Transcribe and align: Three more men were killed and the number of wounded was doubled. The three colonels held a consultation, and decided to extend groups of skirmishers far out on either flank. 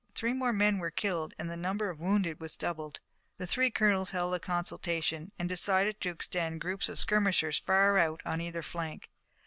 Three 0.15 0.33
more 0.33 0.51
men 0.51 0.79
were 0.79 0.89
killed 0.89 1.35
and 1.37 1.47
the 1.47 1.55
number 1.55 1.91
of 1.91 1.99
wounded 1.99 2.39
was 2.39 2.57
doubled. 2.57 2.99
The 3.37 3.45
three 3.45 3.69
colonels 3.69 4.09
held 4.09 4.33
a 4.33 4.39
consultation, 4.39 5.31
and 5.37 5.47
decided 5.47 6.01
to 6.01 6.09
extend 6.09 6.59
groups 6.61 6.89
of 6.89 6.97
skirmishers 6.97 7.59
far 7.59 7.99
out 7.99 8.19
on 8.25 8.41
either 8.41 8.63
flank. 8.63 9.11